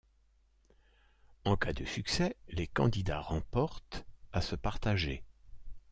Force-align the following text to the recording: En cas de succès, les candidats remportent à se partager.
En 1.45 1.55
cas 1.57 1.73
de 1.73 1.85
succès, 1.85 2.35
les 2.49 2.65
candidats 2.65 3.21
remportent 3.21 4.03
à 4.31 4.41
se 4.41 4.55
partager. 4.55 5.23